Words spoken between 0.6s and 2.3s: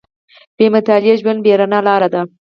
مطالعې ژوند، بې رڼا لاره ده.